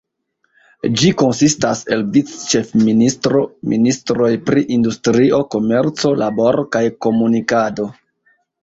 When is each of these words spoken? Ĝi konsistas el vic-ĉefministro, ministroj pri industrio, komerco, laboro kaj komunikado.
Ĝi 1.01 1.11
konsistas 1.21 1.83
el 1.97 2.01
vic-ĉefministro, 2.15 3.43
ministroj 3.75 4.33
pri 4.49 4.67
industrio, 4.79 5.45
komerco, 5.57 6.19
laboro 6.25 6.69
kaj 6.77 6.87
komunikado. 7.07 7.93